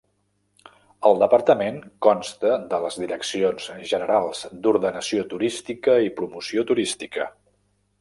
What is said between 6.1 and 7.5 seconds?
de Promoció Turística.